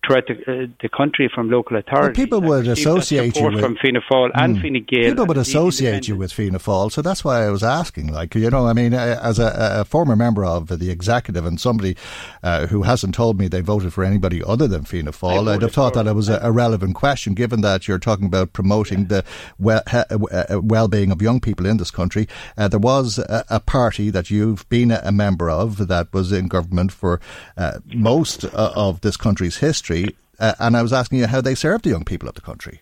throughout 0.05 0.27
the, 0.27 0.33
uh, 0.33 0.67
the 0.81 0.89
country 0.89 1.29
from 1.33 1.49
local 1.49 1.77
authorities. 1.77 2.17
Well, 2.17 2.25
people 2.25 2.41
would 2.41 2.67
associate 2.67 3.35
you 3.37 3.45
with 3.45 3.59
from 3.59 3.77
Fianna 3.77 4.01
Fáil 4.01 4.31
mm, 4.31 4.43
and 4.43 4.61
Fine 4.61 4.85
Gael. 4.87 5.11
People 5.11 5.25
would 5.27 5.37
associate 5.37 6.07
you 6.07 6.15
with 6.15 6.33
Fianna 6.33 6.59
Fáil, 6.59 6.91
so 6.91 7.01
that's 7.01 7.23
why 7.23 7.45
I 7.45 7.49
was 7.49 7.63
asking. 7.63 8.11
Like 8.11 8.35
you 8.35 8.49
know, 8.49 8.67
I 8.67 8.73
mean, 8.73 8.93
uh, 8.93 9.19
as 9.21 9.39
a, 9.39 9.53
a 9.55 9.85
former 9.85 10.15
member 10.15 10.45
of 10.45 10.67
the 10.67 10.89
executive 10.89 11.45
and 11.45 11.59
somebody 11.59 11.95
uh, 12.41 12.67
who 12.67 12.83
hasn't 12.83 13.15
told 13.15 13.39
me 13.39 13.47
they 13.47 13.61
voted 13.61 13.93
for 13.93 14.03
anybody 14.03 14.43
other 14.43 14.67
than 14.67 14.83
Fianna 14.83 15.11
Fáil, 15.11 15.47
I'd 15.47 15.61
have 15.61 15.73
thought 15.73 15.93
that 15.93 16.07
it 16.07 16.13
was 16.13 16.29
a, 16.29 16.39
a, 16.41 16.51
relevant 16.51 16.95
question, 16.95 17.33
given 17.33 17.61
that 17.61 17.87
you're 17.87 17.99
talking 17.99 18.25
about 18.25 18.53
promoting 18.53 19.01
yeah. 19.01 19.07
the 19.07 19.25
well, 19.57 19.81
uh, 19.87 20.59
well-being 20.61 21.11
of 21.11 21.21
young 21.21 21.39
people 21.39 21.65
in 21.65 21.77
this 21.77 21.91
country. 21.91 22.27
Uh, 22.57 22.67
there 22.67 22.79
was 22.79 23.17
a, 23.19 23.45
a, 23.49 23.59
party 23.59 24.09
that 24.09 24.29
you've 24.29 24.67
been 24.69 24.91
a 24.91 25.11
member 25.11 25.49
of 25.49 25.87
that 25.87 26.13
was 26.13 26.31
in 26.31 26.47
government 26.47 26.91
for 26.91 27.19
uh, 27.57 27.79
most 27.93 28.43
of 28.45 29.01
this 29.01 29.17
country's 29.17 29.57
history 29.57 29.92
uh, 30.39 30.53
and 30.59 30.75
I 30.79 30.81
was 30.81 30.93
asking 30.93 31.19
you 31.19 31.27
how 31.27 31.41
they 31.41 31.55
serve 31.55 31.81
the 31.83 31.89
young 31.95 32.05
people 32.05 32.27
of 32.29 32.35
the 32.35 32.45
country. 32.51 32.81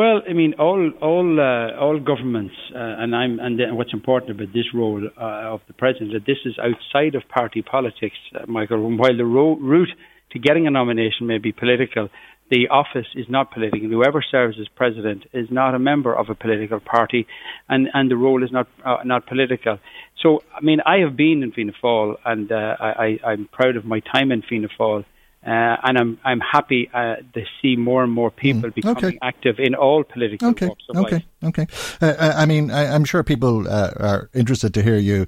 Well, 0.00 0.22
I 0.28 0.32
mean, 0.32 0.54
all 0.66 0.82
all 1.10 1.28
uh, 1.38 1.84
all 1.84 2.00
governments, 2.12 2.56
uh, 2.74 3.02
and 3.02 3.10
I'm 3.14 3.38
and 3.38 3.54
what's 3.78 3.94
important 4.00 4.28
about 4.36 4.52
this 4.52 4.68
role 4.74 5.02
uh, 5.26 5.54
of 5.54 5.60
the 5.68 5.76
president 5.82 6.12
that 6.16 6.26
this 6.26 6.40
is 6.44 6.54
outside 6.68 7.14
of 7.14 7.22
party 7.28 7.62
politics, 7.62 8.18
uh, 8.34 8.44
Michael. 8.48 8.80
While 9.02 9.16
the 9.16 9.28
ro- 9.36 9.60
route 9.72 9.94
to 10.32 10.38
getting 10.46 10.66
a 10.66 10.72
nomination 10.80 11.28
may 11.28 11.38
be 11.38 11.52
political, 11.52 12.08
the 12.50 12.68
office 12.68 13.06
is 13.14 13.26
not 13.28 13.52
political. 13.52 13.88
Whoever 13.88 14.20
serves 14.22 14.58
as 14.60 14.68
president 14.82 15.24
is 15.32 15.48
not 15.50 15.74
a 15.74 15.78
member 15.78 16.12
of 16.12 16.28
a 16.28 16.34
political 16.34 16.80
party, 16.80 17.26
and, 17.68 17.88
and 17.94 18.10
the 18.10 18.16
role 18.16 18.42
is 18.44 18.52
not 18.52 18.66
uh, 18.84 18.98
not 19.04 19.26
political. 19.26 19.78
So, 20.22 20.40
I 20.56 20.60
mean, 20.60 20.80
I 20.84 20.96
have 21.04 21.16
been 21.16 21.42
in 21.44 21.52
Fianna 21.52 21.72
Fáil, 21.82 22.16
and 22.24 22.50
uh, 22.50 22.76
I, 22.80 23.18
I'm 23.24 23.48
proud 23.58 23.76
of 23.76 23.84
my 23.84 24.00
time 24.00 24.32
in 24.32 24.42
Fianna 24.42 24.68
Fáil. 24.78 25.04
Uh, 25.46 25.76
and 25.82 25.98
I'm 25.98 26.18
I'm 26.24 26.40
happy 26.40 26.90
uh, 26.94 27.16
to 27.34 27.44
see 27.60 27.76
more 27.76 28.02
and 28.02 28.10
more 28.10 28.30
people 28.30 28.70
mm, 28.70 28.74
becoming 28.74 29.04
okay. 29.04 29.18
active 29.20 29.58
in 29.58 29.74
all 29.74 30.02
political 30.02 30.48
okay, 30.48 30.68
walks 30.68 30.84
of 30.88 30.96
okay, 30.96 31.16
life. 31.16 31.24
Okay, 31.44 31.62
okay. 31.62 32.16
Uh, 32.20 32.32
I 32.34 32.46
mean, 32.46 32.70
I, 32.70 32.84
am 32.84 33.04
sure 33.04 33.22
people 33.22 33.68
uh, 33.68 33.90
are 33.98 34.30
interested 34.32 34.72
to 34.72 34.82
hear 34.82 34.96
you 34.96 35.26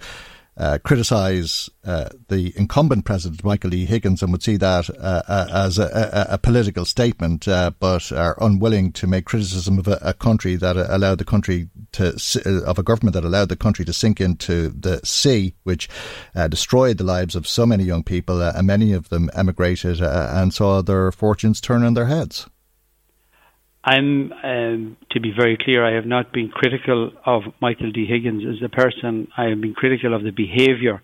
uh, 0.56 0.78
criticise 0.84 1.68
uh, 1.84 2.08
the 2.28 2.52
incumbent 2.56 3.04
president, 3.04 3.44
Michael 3.44 3.70
D. 3.70 3.84
Higgins, 3.84 4.22
and 4.22 4.32
would 4.32 4.42
see 4.42 4.56
that 4.56 4.88
uh, 4.90 5.22
uh 5.28 5.48
as 5.52 5.78
a, 5.78 5.84
a, 5.84 6.34
a, 6.34 6.38
political 6.38 6.84
statement, 6.84 7.46
uh, 7.46 7.70
but 7.78 8.10
are 8.10 8.38
unwilling 8.40 8.90
to 8.92 9.06
make 9.06 9.26
criticism 9.26 9.78
of 9.78 9.86
a, 9.86 9.98
a, 10.02 10.14
country 10.14 10.56
that 10.56 10.76
allowed 10.76 11.18
the 11.18 11.24
country 11.24 11.68
to, 11.92 12.14
uh, 12.46 12.62
of 12.64 12.78
a 12.78 12.82
government 12.82 13.14
that 13.14 13.24
allowed 13.24 13.50
the 13.50 13.56
country 13.56 13.84
to 13.84 13.92
sink 13.92 14.20
into 14.20 14.70
the 14.70 15.00
sea, 15.04 15.54
which 15.64 15.88
destroyed 16.48 16.98
the 16.98 17.04
lives 17.04 17.36
of 17.36 17.46
so 17.46 17.66
many 17.66 17.84
young 17.84 18.02
people, 18.02 18.40
and 18.40 18.66
many 18.66 18.92
of 18.92 19.10
them 19.10 19.30
emigrated 19.34 20.00
and 20.00 20.54
saw 20.54 20.82
their 20.82 21.12
fortunes 21.12 21.60
turn 21.60 21.82
on 21.84 21.94
their 21.94 22.06
heads. 22.06 22.46
I'm, 23.86 24.32
um, 24.42 24.96
to 25.12 25.20
be 25.20 25.30
very 25.30 25.56
clear, 25.56 25.86
I 25.86 25.94
have 25.94 26.06
not 26.06 26.32
been 26.32 26.48
critical 26.48 27.12
of 27.24 27.42
Michael 27.60 27.92
D. 27.92 28.04
Higgins 28.04 28.42
as 28.44 28.60
a 28.60 28.68
person. 28.68 29.28
I 29.38 29.44
have 29.44 29.60
been 29.60 29.74
critical 29.74 30.12
of 30.12 30.24
the 30.24 30.32
behaviour 30.32 31.00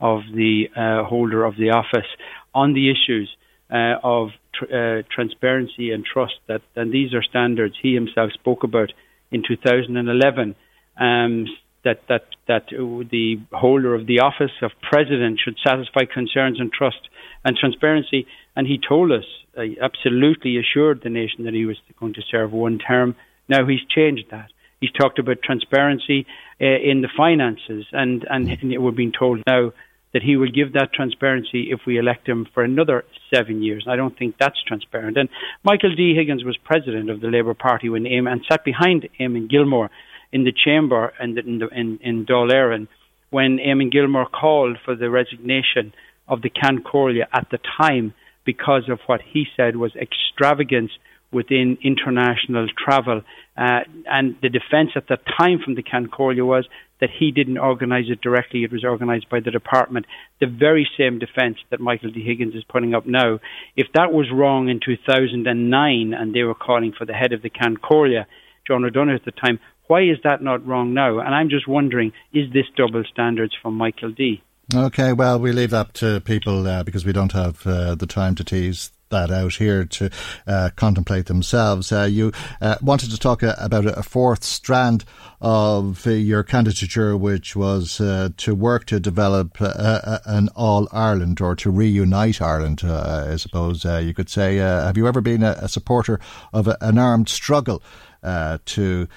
of 0.00 0.22
the 0.34 0.64
uh, 0.76 1.04
holder 1.04 1.44
of 1.44 1.54
the 1.56 1.70
office 1.70 2.08
on 2.52 2.74
the 2.74 2.90
issues 2.90 3.30
uh, 3.72 3.94
of 4.02 4.30
tr- 4.52 4.64
uh, 4.64 5.02
transparency 5.14 5.92
and 5.92 6.04
trust. 6.04 6.34
That 6.48 6.62
and 6.74 6.92
these 6.92 7.14
are 7.14 7.22
standards 7.22 7.76
he 7.80 7.94
himself 7.94 8.32
spoke 8.32 8.64
about 8.64 8.92
in 9.30 9.44
2011. 9.46 10.56
Um, 10.98 11.46
that 11.84 12.00
that 12.08 12.24
that 12.48 12.66
the 12.70 13.36
holder 13.52 13.94
of 13.94 14.06
the 14.06 14.20
office 14.20 14.52
of 14.62 14.72
president 14.82 15.40
should 15.42 15.56
satisfy 15.64 16.04
concerns 16.12 16.60
and 16.60 16.72
trust 16.72 17.08
and 17.44 17.56
transparency. 17.56 18.26
And 18.56 18.66
he 18.66 18.78
told 18.78 19.12
us 19.12 19.24
uh, 19.56 19.62
absolutely 19.82 20.58
assured 20.58 21.00
the 21.02 21.10
nation 21.10 21.44
that 21.44 21.54
he 21.54 21.66
was 21.66 21.76
going 21.98 22.14
to 22.14 22.22
serve 22.30 22.52
one 22.52 22.78
term. 22.78 23.16
Now 23.48 23.66
he's 23.66 23.84
changed 23.94 24.26
that. 24.30 24.50
He's 24.80 24.92
talked 24.92 25.18
about 25.18 25.42
transparency 25.42 26.26
uh, 26.60 26.64
in 26.64 27.00
the 27.00 27.08
finances, 27.16 27.86
and, 27.92 28.26
and, 28.28 28.48
we're 28.82 28.92
being 28.92 29.12
told 29.18 29.40
now 29.46 29.72
that 30.12 30.22
he 30.22 30.36
will 30.36 30.50
give 30.50 30.74
that 30.74 30.92
transparency 30.92 31.70
if 31.70 31.80
we 31.86 31.98
elect 31.98 32.28
him 32.28 32.46
for 32.54 32.62
another 32.62 33.04
seven 33.34 33.62
years. 33.62 33.86
I 33.88 33.96
don't 33.96 34.16
think 34.16 34.36
that's 34.38 34.62
transparent. 34.62 35.16
And 35.16 35.28
Michael 35.64 35.94
D. 35.94 36.14
Higgins 36.14 36.44
was 36.44 36.56
president 36.58 37.10
of 37.10 37.20
the 37.20 37.28
Labour 37.28 37.54
Party 37.54 37.88
when 37.88 38.04
Eamon, 38.04 38.32
and 38.32 38.46
sat 38.48 38.64
behind 38.64 39.08
Eamon 39.18 39.50
Gilmore 39.50 39.90
in 40.34 40.42
the 40.42 40.52
chamber 40.52 41.14
and 41.20 41.38
in, 41.38 41.60
the, 41.60 41.68
in, 41.68 41.98
in 42.02 42.26
Dáil 42.26 42.88
when 43.30 43.58
Eamon 43.58 43.90
Gilmore 43.90 44.26
called 44.26 44.78
for 44.84 44.96
the 44.96 45.08
resignation 45.08 45.94
of 46.26 46.42
the 46.42 46.50
Ceann 46.50 46.82
Comhairle 46.82 47.24
at 47.32 47.46
the 47.50 47.58
time 47.80 48.12
because 48.44 48.88
of 48.90 48.98
what 49.06 49.20
he 49.22 49.44
said 49.56 49.76
was 49.76 49.92
extravagance 49.94 50.90
within 51.32 51.78
international 51.82 52.66
travel. 52.76 53.22
Uh, 53.56 53.80
and 54.06 54.36
the 54.42 54.48
defence 54.48 54.90
at 54.96 55.08
that 55.08 55.20
time 55.38 55.60
from 55.64 55.76
the 55.76 55.84
Ceann 55.84 56.08
Comhairle 56.08 56.44
was 56.44 56.66
that 57.00 57.10
he 57.16 57.30
didn't 57.30 57.58
organise 57.58 58.06
it 58.08 58.20
directly, 58.20 58.64
it 58.64 58.72
was 58.72 58.84
organised 58.84 59.28
by 59.28 59.38
the 59.38 59.52
department. 59.52 60.06
The 60.40 60.46
very 60.46 60.88
same 60.98 61.20
defence 61.20 61.58
that 61.70 61.78
Michael 61.78 62.10
D. 62.10 62.24
Higgins 62.24 62.56
is 62.56 62.64
putting 62.68 62.92
up 62.94 63.06
now. 63.06 63.38
If 63.76 63.86
that 63.94 64.12
was 64.12 64.26
wrong 64.32 64.68
in 64.68 64.80
2009 64.84 66.12
and 66.12 66.34
they 66.34 66.42
were 66.42 66.54
calling 66.54 66.92
for 66.96 67.04
the 67.04 67.12
head 67.12 67.32
of 67.32 67.42
the 67.42 67.50
Ceann 67.50 67.76
Comhairle, 67.78 68.26
John 68.66 68.84
O'Donoghue 68.84 69.16
at 69.16 69.24
the 69.24 69.32
time, 69.32 69.60
why 69.86 70.02
is 70.02 70.18
that 70.24 70.42
not 70.42 70.66
wrong 70.66 70.94
now? 70.94 71.18
And 71.18 71.34
I'm 71.34 71.50
just 71.50 71.68
wondering, 71.68 72.12
is 72.32 72.52
this 72.52 72.66
double 72.76 73.04
standards 73.04 73.54
from 73.60 73.74
Michael 73.74 74.12
D? 74.12 74.42
Okay, 74.74 75.12
well, 75.12 75.38
we 75.38 75.52
leave 75.52 75.70
that 75.70 75.92
to 75.94 76.20
people 76.20 76.66
uh, 76.66 76.82
because 76.82 77.04
we 77.04 77.12
don't 77.12 77.32
have 77.32 77.66
uh, 77.66 77.94
the 77.94 78.06
time 78.06 78.34
to 78.36 78.44
tease 78.44 78.90
that 79.10 79.30
out 79.30 79.54
here 79.54 79.84
to 79.84 80.10
uh, 80.46 80.70
contemplate 80.74 81.26
themselves. 81.26 81.92
Uh, 81.92 82.08
you 82.10 82.32
uh, 82.62 82.76
wanted 82.80 83.10
to 83.10 83.18
talk 83.18 83.42
uh, 83.42 83.54
about 83.58 83.84
a 83.84 84.02
fourth 84.02 84.42
strand 84.42 85.04
of 85.40 86.06
your 86.06 86.42
candidature, 86.42 87.14
which 87.14 87.54
was 87.54 87.98
to 87.98 88.54
work 88.54 88.86
to 88.86 88.98
develop 88.98 89.58
an 89.60 90.48
All 90.56 90.88
Ireland 90.90 91.42
or 91.42 91.54
to 91.56 91.70
reunite 91.70 92.40
Ireland, 92.40 92.82
I 92.82 93.36
suppose 93.36 93.84
you 93.84 94.14
could 94.14 94.30
say. 94.30 94.56
have 94.56 94.96
you 94.96 95.06
ever 95.06 95.20
been 95.20 95.42
a, 95.42 95.58
a 95.60 95.68
supporter 95.68 96.18
of 96.54 96.66
a, 96.66 96.78
an 96.80 96.96
armed 96.96 97.28
struggle 97.28 97.82
to 98.22 99.08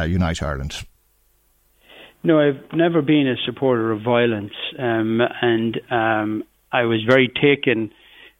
unite 0.00 0.42
Ireland? 0.42 0.84
No, 2.24 2.38
I've 2.38 2.72
never 2.72 3.02
been 3.02 3.26
a 3.26 3.36
supporter 3.44 3.90
of 3.90 4.02
violence, 4.02 4.52
um, 4.78 5.20
and 5.20 5.80
um, 5.90 6.44
I 6.70 6.84
was 6.84 7.02
very 7.04 7.28
taken 7.28 7.92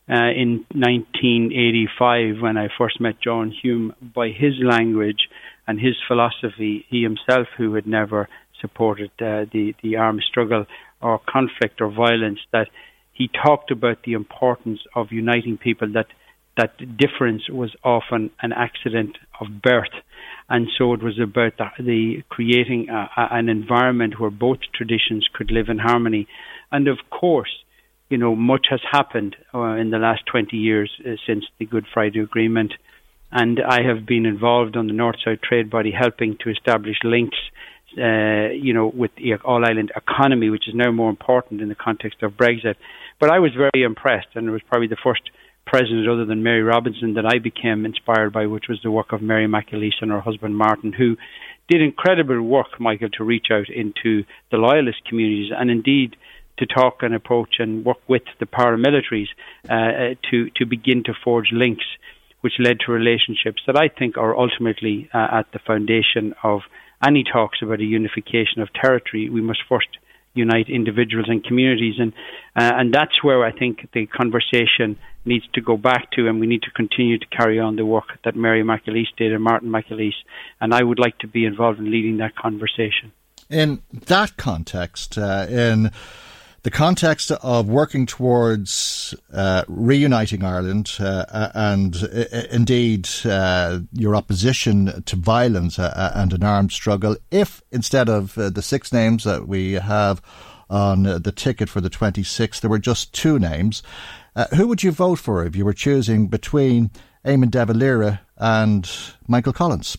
uh, 0.09 0.30
in 0.37 0.64
1985 0.73 2.40
when 2.40 2.56
I 2.56 2.68
first 2.78 3.00
met 3.00 3.21
John 3.21 3.50
Hume 3.50 3.94
by 4.00 4.28
his 4.28 4.54
language 4.62 5.28
and 5.66 5.80
his 5.80 5.94
philosophy. 6.06 6.87
He 6.88 7.02
himself, 7.02 7.49
who 7.56 7.75
had 7.75 7.87
never 7.87 8.28
supported 8.61 9.11
uh, 9.21 9.47
the 9.52 9.75
the 9.82 9.97
armed 9.97 10.23
struggle 10.28 10.66
or 11.00 11.21
conflict 11.28 11.80
or 11.80 11.90
violence, 11.90 12.38
that 12.52 12.68
he 13.12 13.28
talked 13.28 13.73
about 13.73 14.04
the 14.04 14.12
importance 14.12 14.80
of 14.94 15.11
uniting 15.11 15.59
people. 15.59 15.88
That 15.92 16.06
that 16.56 16.76
difference 16.97 17.49
was 17.49 17.75
often 17.82 18.30
an 18.40 18.52
accident 18.52 19.18
of 19.40 19.62
birth 19.62 19.94
and 20.52 20.68
so 20.76 20.92
it 20.92 21.02
was 21.02 21.18
about 21.18 21.56
the, 21.56 21.82
the 21.82 22.23
creating 22.28 22.90
a, 22.90 23.09
a, 23.16 23.28
an 23.38 23.49
environment 23.49 24.21
where 24.21 24.30
both 24.30 24.59
traditions 24.75 25.26
could 25.32 25.50
live 25.50 25.71
in 25.71 25.78
harmony. 25.78 26.28
And 26.71 26.88
of 26.88 26.99
course, 27.09 27.49
you 28.11 28.18
know, 28.18 28.37
much 28.37 28.66
has 28.68 28.80
happened 28.90 29.35
uh, 29.54 29.76
in 29.76 29.88
the 29.88 29.97
last 29.97 30.26
20 30.30 30.54
years 30.54 30.90
uh, 31.00 31.12
since 31.26 31.47
the 31.59 31.64
Good 31.64 31.87
Friday 31.94 32.21
Agreement. 32.21 32.75
And 33.30 33.61
I 33.66 33.78
have 33.82 34.04
been 34.04 34.26
involved 34.26 34.76
on 34.76 34.88
the 34.88 34.92
North 34.92 35.16
South 35.25 35.40
Trade 35.40 35.71
Body 35.71 35.90
helping 35.90 36.37
to 36.44 36.50
establish 36.50 36.99
links, 37.02 37.38
uh, 37.97 38.52
you 38.52 38.75
know, 38.75 38.92
with 38.94 39.12
the 39.16 39.37
All 39.47 39.64
Ireland 39.64 39.90
economy, 39.97 40.50
which 40.50 40.68
is 40.68 40.75
now 40.75 40.92
more 40.92 41.09
important 41.09 41.62
in 41.62 41.71
the 41.71 41.75
context 41.75 42.23
of 42.23 42.32
Brexit. 42.32 42.75
But 43.18 43.30
I 43.30 43.38
was 43.38 43.52
very 43.56 43.85
impressed, 43.85 44.28
and 44.35 44.49
it 44.49 44.50
was 44.50 44.61
probably 44.68 44.88
the 44.88 45.00
first 45.02 45.23
president 45.66 46.09
other 46.09 46.25
than 46.25 46.42
Mary 46.42 46.62
Robinson 46.62 47.14
that 47.14 47.26
I 47.26 47.38
became 47.38 47.87
inspired 47.87 48.33
by, 48.33 48.47
which 48.47 48.69
was 48.69 48.81
the 48.83 48.90
work 48.90 49.12
of 49.12 49.23
Mary 49.23 49.47
McAleese 49.47 50.00
and 50.00 50.11
her 50.11 50.21
husband 50.21 50.57
Martin, 50.57 50.92
who 50.92 51.16
did 51.69 51.81
incredible 51.81 52.42
work, 52.42 52.81
Michael, 52.81 53.09
to 53.11 53.25
reach 53.25 53.47
out 53.50 53.69
into 53.69 54.25
the 54.50 54.59
loyalist 54.59 55.04
communities 55.09 55.52
and 55.57 55.71
indeed 55.71 56.16
to 56.59 56.66
talk 56.66 57.02
and 57.02 57.14
approach 57.14 57.57
and 57.59 57.85
work 57.85 57.99
with 58.09 58.23
the 58.38 58.47
paramilitaries 58.47 59.28
uh, 59.71 59.75
uh, 59.75 60.14
to 60.31 60.50
to 60.57 60.66
begin 60.66 61.02
to 61.04 61.14
forge 61.25 61.49
links, 61.52 61.85
which 62.40 62.54
led 62.59 62.78
to 62.81 62.92
relationships 62.92 63.62
that 63.66 63.76
I 63.76 63.88
think 63.88 64.19
are 64.19 64.37
ultimately 64.37 65.09
uh, 65.14 65.28
at 65.33 65.52
the 65.52 65.61
foundation 65.61 66.35
of 66.42 66.61
any 67.04 67.25
talks 67.25 67.62
about 67.62 67.81
a 67.81 67.85
unification 67.85 68.61
of 68.61 68.73
territory. 68.73 69.28
We 69.28 69.40
must 69.40 69.61
first 69.69 69.88
unite 70.34 70.68
individuals 70.68 71.26
and 71.28 71.44
communities, 71.44 71.94
and 71.98 72.12
uh, 72.56 72.72
and 72.76 72.92
that's 72.92 73.22
where 73.22 73.44
I 73.44 73.52
think 73.52 73.88
the 73.92 74.06
conversation 74.06 74.98
needs 75.24 75.44
to 75.54 75.60
go 75.60 75.76
back 75.76 76.10
to, 76.12 76.28
and 76.28 76.40
we 76.40 76.46
need 76.46 76.62
to 76.62 76.70
continue 76.70 77.18
to 77.18 77.26
carry 77.26 77.58
on 77.60 77.76
the 77.76 77.86
work 77.86 78.18
that 78.24 78.34
Mary 78.34 78.62
McAleese 78.62 79.14
did 79.16 79.32
and 79.32 79.42
Martin 79.42 79.68
McAleese, 79.68 80.20
and 80.60 80.74
I 80.74 80.82
would 80.82 80.98
like 80.98 81.18
to 81.18 81.28
be 81.28 81.44
involved 81.44 81.78
in 81.78 81.90
leading 81.90 82.18
that 82.18 82.34
conversation. 82.34 83.12
In 83.50 83.82
that 83.92 84.36
context, 84.36 85.18
uh, 85.18 85.46
in 85.48 85.90
the 86.62 86.71
context 86.71 87.33
of 87.33 87.69
working 87.69 88.07
towards 88.07 89.14
uh, 89.33 89.64
reuniting 89.66 90.45
Ireland 90.45 90.92
uh, 91.00 91.50
and 91.54 91.97
uh, 91.97 92.25
indeed 92.50 93.09
uh, 93.25 93.81
your 93.92 94.14
opposition 94.14 95.02
to 95.02 95.16
violence 95.16 95.78
uh, 95.78 96.12
and 96.14 96.33
an 96.33 96.45
armed 96.45 96.71
struggle, 96.71 97.16
if 97.33 97.62
instead 97.73 98.09
of 98.09 98.38
uh, 98.38 98.50
the 98.50 98.62
six 98.62 98.92
names 98.92 99.25
that 99.25 99.49
we 99.49 99.73
have 99.73 100.23
on 100.71 101.02
the 101.02 101.33
ticket 101.33 101.69
for 101.69 101.83
the 101.83 101.90
26th, 101.90 102.61
there 102.61 102.71
were 102.71 102.78
just 102.78 103.12
two 103.12 103.38
names, 103.38 103.83
who 104.57 104.66
would 104.66 104.83
you 104.83 104.90
vote 104.90 105.19
for 105.19 105.45
if 105.45 105.54
you 105.54 105.66
were 105.66 105.75
choosing 105.75 106.28
between 106.28 106.90
Eamon 107.26 107.50
De 107.50 107.66
Valera 107.66 108.23
and 108.38 108.90
Michael 109.28 109.52
Collins? 109.52 109.99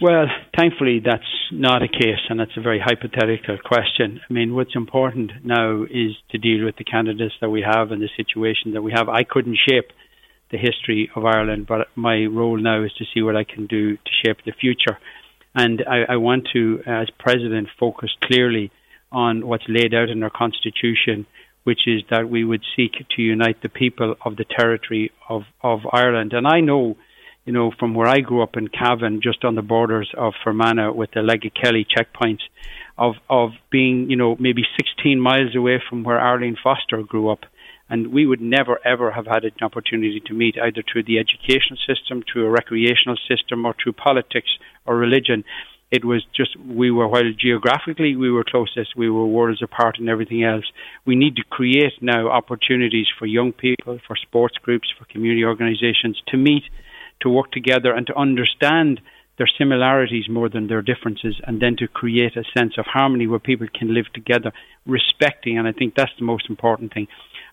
Well, 0.00 0.26
thankfully, 0.56 1.00
that's 1.04 1.24
not 1.50 1.82
a 1.82 1.88
case, 1.88 2.22
and 2.28 2.38
that's 2.38 2.56
a 2.56 2.60
very 2.60 2.78
hypothetical 2.78 3.58
question. 3.64 4.20
I 4.28 4.32
mean, 4.32 4.54
what's 4.54 4.76
important 4.76 5.32
now 5.44 5.82
is 5.82 6.12
to 6.30 6.38
deal 6.38 6.64
with 6.64 6.76
the 6.76 6.84
candidates 6.84 7.34
that 7.40 7.50
we 7.50 7.62
have 7.62 7.90
and 7.90 8.00
the 8.00 8.08
situation 8.16 8.74
that 8.74 8.82
we 8.82 8.92
have. 8.92 9.08
I 9.08 9.24
couldn't 9.24 9.58
shape 9.68 9.90
the 10.52 10.58
history 10.58 11.10
of 11.16 11.24
Ireland, 11.24 11.66
but 11.66 11.88
my 11.96 12.26
role 12.26 12.56
now 12.56 12.84
is 12.84 12.92
to 12.98 13.04
see 13.12 13.22
what 13.22 13.34
I 13.34 13.42
can 13.44 13.66
do 13.66 13.96
to 13.96 14.10
shape 14.24 14.38
the 14.46 14.52
future. 14.52 14.98
And 15.54 15.82
I, 15.88 16.12
I 16.12 16.16
want 16.16 16.48
to, 16.52 16.80
as 16.86 17.08
president, 17.18 17.68
focus 17.78 18.10
clearly 18.22 18.70
on 19.10 19.46
what's 19.46 19.64
laid 19.68 19.94
out 19.94 20.10
in 20.10 20.22
our 20.22 20.30
constitution, 20.30 21.26
which 21.64 21.80
is 21.86 22.02
that 22.10 22.30
we 22.30 22.44
would 22.44 22.62
seek 22.76 22.92
to 23.16 23.22
unite 23.22 23.62
the 23.62 23.68
people 23.68 24.14
of 24.24 24.36
the 24.36 24.44
territory 24.44 25.10
of, 25.28 25.42
of 25.62 25.80
Ireland. 25.92 26.32
And 26.34 26.46
I 26.46 26.60
know, 26.60 26.96
you 27.48 27.54
know, 27.54 27.72
from 27.78 27.94
where 27.94 28.06
I 28.06 28.20
grew 28.20 28.42
up 28.42 28.58
in 28.58 28.68
Cavan, 28.68 29.22
just 29.22 29.42
on 29.42 29.54
the 29.54 29.62
borders 29.62 30.10
of 30.14 30.34
Fermanagh 30.44 30.92
with 30.92 31.12
the 31.12 31.50
Kelly 31.58 31.86
checkpoints, 31.96 32.42
of, 32.98 33.14
of 33.30 33.52
being, 33.70 34.10
you 34.10 34.16
know, 34.16 34.36
maybe 34.38 34.64
16 34.76 35.18
miles 35.18 35.56
away 35.56 35.82
from 35.88 36.04
where 36.04 36.20
Arlene 36.20 36.58
Foster 36.62 37.02
grew 37.02 37.30
up 37.30 37.46
and 37.88 38.12
we 38.12 38.26
would 38.26 38.42
never 38.42 38.78
ever 38.84 39.10
have 39.12 39.24
had 39.24 39.44
an 39.44 39.52
opportunity 39.62 40.20
to 40.26 40.34
meet 40.34 40.56
either 40.62 40.82
through 40.92 41.04
the 41.04 41.18
education 41.18 41.78
system, 41.88 42.22
through 42.30 42.44
a 42.44 42.50
recreational 42.50 43.16
system, 43.26 43.64
or 43.64 43.74
through 43.82 43.94
politics 43.94 44.50
or 44.84 44.98
religion. 44.98 45.42
It 45.90 46.04
was 46.04 46.22
just 46.36 46.54
we 46.60 46.90
were 46.90 47.08
while 47.08 47.32
geographically 47.32 48.14
we 48.14 48.30
were 48.30 48.44
closest, 48.44 48.94
we 48.94 49.08
were 49.08 49.26
worlds 49.26 49.62
apart 49.62 49.96
and 49.98 50.10
everything 50.10 50.44
else. 50.44 50.66
We 51.06 51.16
need 51.16 51.36
to 51.36 51.44
create 51.48 51.94
now 52.02 52.28
opportunities 52.28 53.06
for 53.18 53.24
young 53.24 53.52
people, 53.54 54.00
for 54.06 54.16
sports 54.16 54.58
groups, 54.58 54.88
for 54.98 55.06
community 55.06 55.44
organisations 55.44 56.20
to 56.28 56.36
meet, 56.36 56.64
to 57.20 57.28
work 57.28 57.50
together, 57.52 57.92
and 57.92 58.06
to 58.06 58.16
understand 58.16 59.00
their 59.36 59.48
similarities 59.58 60.28
more 60.28 60.48
than 60.48 60.66
their 60.66 60.82
differences, 60.82 61.40
and 61.46 61.60
then 61.60 61.76
to 61.76 61.86
create 61.86 62.36
a 62.36 62.44
sense 62.56 62.74
of 62.76 62.86
harmony 62.86 63.26
where 63.26 63.38
people 63.38 63.68
can 63.72 63.94
live 63.94 64.06
together, 64.12 64.52
respecting. 64.86 65.58
And 65.58 65.68
I 65.68 65.72
think 65.72 65.94
that's 65.94 66.16
the 66.18 66.24
most 66.24 66.50
important 66.50 66.92
thing 66.92 67.06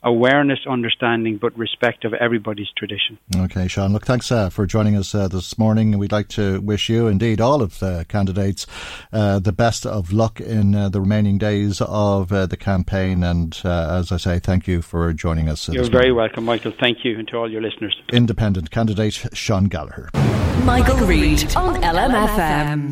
awareness, 0.03 0.59
understanding, 0.67 1.37
but 1.37 1.57
respect 1.57 2.05
of 2.05 2.13
everybody's 2.13 2.69
tradition. 2.77 3.17
Okay, 3.35 3.67
Sean. 3.67 3.93
Look, 3.93 4.05
thanks 4.05 4.31
uh, 4.31 4.49
for 4.49 4.65
joining 4.65 4.95
us 4.95 5.13
uh, 5.15 5.27
this 5.27 5.57
morning. 5.57 5.97
We'd 5.97 6.11
like 6.11 6.29
to 6.29 6.61
wish 6.61 6.89
you, 6.89 7.07
indeed, 7.07 7.41
all 7.41 7.61
of 7.61 7.79
the 7.79 8.05
candidates, 8.07 8.67
uh, 9.11 9.39
the 9.39 9.51
best 9.51 9.85
of 9.85 10.11
luck 10.11 10.39
in 10.39 10.75
uh, 10.75 10.89
the 10.89 11.01
remaining 11.01 11.37
days 11.37 11.81
of 11.81 12.31
uh, 12.31 12.45
the 12.45 12.57
campaign. 12.57 13.23
And 13.23 13.59
uh, 13.63 13.99
as 13.99 14.11
I 14.11 14.17
say, 14.17 14.39
thank 14.39 14.67
you 14.67 14.81
for 14.81 15.13
joining 15.13 15.49
us. 15.49 15.67
You're 15.69 15.83
very 15.83 16.11
morning. 16.11 16.15
welcome, 16.15 16.45
Michael. 16.45 16.73
Thank 16.79 17.03
you, 17.03 17.17
and 17.17 17.27
to 17.29 17.37
all 17.37 17.51
your 17.51 17.61
listeners. 17.61 17.95
Independent 18.11 18.71
candidate 18.71 19.25
Sean 19.33 19.65
Gallagher. 19.65 20.09
Michael, 20.63 20.95
Michael 20.95 21.07
Reade 21.07 21.55
on 21.55 21.81
LMFM. 21.81 22.91